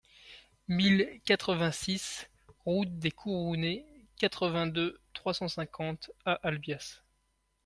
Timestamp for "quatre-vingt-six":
1.25-2.27